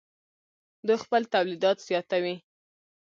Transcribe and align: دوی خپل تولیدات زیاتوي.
دوی 0.85 0.97
خپل 1.03 1.21
تولیدات 1.33 1.77
زیاتوي. 1.87 2.35